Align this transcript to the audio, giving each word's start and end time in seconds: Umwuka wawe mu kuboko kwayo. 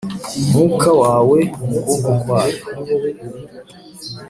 Umwuka 0.37 0.89
wawe 1.03 1.39
mu 1.67 1.79
kuboko 1.89 2.09
kwayo. 2.21 2.61